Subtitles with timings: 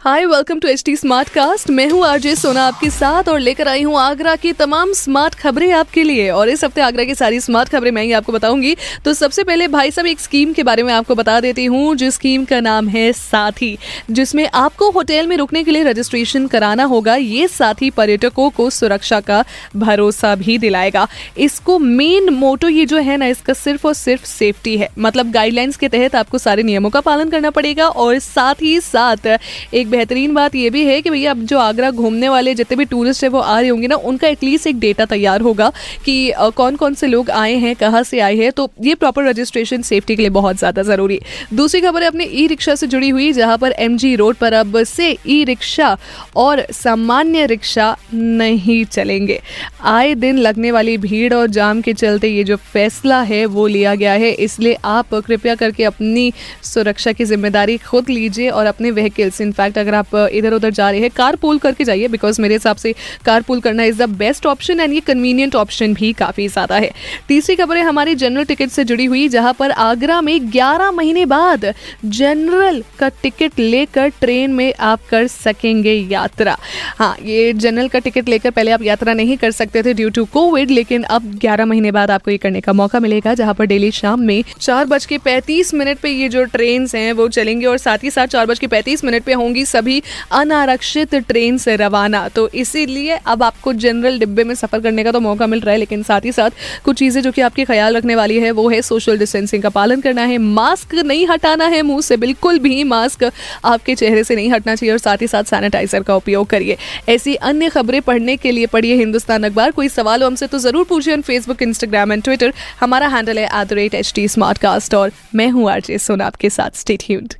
[0.00, 0.94] hi welcome to H T
[1.28, 5.34] Smartcast मैं हूँ RJ सोना आपके साथ और लेकर आई हूँ आगरा की तमाम स्मार्ट
[5.34, 8.74] खबरें आपके लिए। और इस हफ़्ते आगरा की सारी स्मार्ट खबरें मैं ही आपको बताऊँगी।
[9.04, 12.14] तो सबसे पहले भाई साहब, एक स्कीम के बारे में आपको बता देती हूँ, जिस
[12.14, 13.76] स्कीम का नाम है साथी,
[14.10, 19.20] जिसमें आपको होटल में रुकने के लिए रजिस्ट्रेशन कराना होगा। ये साथी पर्यटकों को सुरक्षा
[19.20, 19.44] का
[19.76, 21.06] भरोसा भी दिलाएगा।
[21.38, 25.76] इसको मेन मोटो ये जो है ना, इसका सिर्फ़ और सिर्फ़ सेफ्टी है। मतलब गाइडलाइंस
[25.76, 29.36] के तहत आपको सारे नियमों का पालन करना पड़ेगा और साथ ही साथ
[29.74, 32.84] एक बेहतरीन बात यह भी है कि भैया, अब जो आगरा घूमने वाले जितने भी
[32.86, 35.70] टूरिस्ट है, वो आ रहे होंगे ना, उनका एटलीस्ट एक डेटा तैयार होगा
[36.04, 39.82] कि कौन कौन से लोग आए हैं, कहाँ से आए हैं। तो ये प्रॉपर रजिस्ट्रेशन
[39.82, 41.20] सेफ्टी के लिए बहुत ज़्यादा ज़रूरी
[41.54, 44.82] दूसरी खबर है, अपने ई रिक्शा से जुड़ी हुई, जहाँ पर एम रोड पर अब
[44.84, 45.96] से ई रिक्शा
[46.36, 49.40] और सामान्य रिक्शा नहीं चलेंगे।
[49.86, 53.94] आए दिन लगने वाली भीड़ और जाम के चलते ये जो फैसला है, वो लिया
[53.94, 56.32] गया है। इसलिए आप कृपया करके अपनी
[56.64, 61.00] सुरक्षा की ज़िम्मेदारी खुद लीजिए और अपने व्हीकल्स इनफैक्ट अगर आप इधर उधर जा रहे
[61.00, 64.46] हैं, कार पुल करके जाइए बिकॉज़ मेरे हिसाब से कार पुल करना is the best
[64.46, 66.90] option and ये कन्वीनियंट ऑप्शन भी काफ़ी ज़्यादा है।
[67.28, 71.24] तीसरी खबर है हमारी जनरल टिकट से जुड़ी हुई, जहाँ पर आगरा में 11 महीने
[71.26, 71.64] बाद
[72.04, 76.56] जनरल का टिकट लेकर ट्रेन में आप कर सकेंगे यात्रा।
[76.98, 80.24] हाँ ये जनरल का टिकट लेकर पहले आप यात्रा नहीं कर सकते थे ड्यू टू
[80.32, 83.90] कोविड लेकिन अब 11 महीने बाद आपको ये करने का मौका मिलेगा, जहाँ पर डेली
[83.92, 87.78] शाम में चार बज के पैंतीस मिनट पे ये जो ट्रेन हैं, वो चलेंगे और
[87.78, 92.26] साथ ही साथ चार बज के पैंतीस मिनट पे होंगी सभी अनारक्षित ट्रेन से रवाना।
[92.30, 95.78] तो इसीलिए अब आपको जनरल डिब्बे में सफ़र करने का तो मौका मिल रहा है,
[95.78, 96.50] लेकिन साथ ही साथ
[96.84, 100.00] कुछ चीज़ें जो कि आपके ख्याल रखने वाली है, वो है सोशल डिस्टेंसिंग का पालन
[100.00, 103.24] करना है। मास्क नहीं हटाना है मुँह से, बिल्कुल भी मास्क
[103.64, 106.76] आपके चेहरे से नहीं हटना चाहिए और साथ ही साथ सैनिटाइजर का उपयोग करिए।
[107.08, 110.84] ऐसी अन्य खबरें पढ़ने के लिए पढ़िए हिंदुस्तान अखबार। कोई सवाल हो हमसे तो ज़रूर
[110.84, 114.94] पूछिए on Facebook Instagram and Twitter हमारा हैंडल है at the rate H T Smartcast
[114.94, 117.39] और मैं हूँ आरजे सोना आपके साथ स्टेट